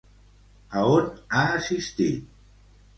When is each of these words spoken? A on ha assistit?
A 0.79 0.87
on 0.95 1.13
ha 1.37 1.45
assistit? 1.61 2.21